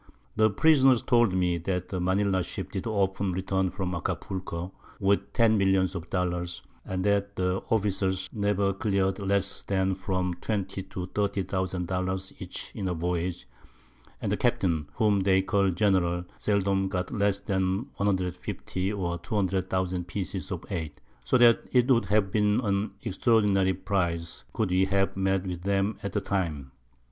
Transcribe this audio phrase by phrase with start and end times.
[0.35, 5.59] The Prisoners told me, that the Manila Ship did often return from Acapulco, with 10
[5.59, 11.85] Millions of Dollars, and that the Officers never clear'd less than from 20 to 30000
[11.85, 13.47] Dollars each in a Voyage;
[14.19, 20.49] and the Captain, whom they call General, seldom got less than 150 or 200000 Pieces
[20.49, 25.45] of 8; so that it would have been an extraordinary Prize, could we have met
[25.45, 26.71] with them at the Time.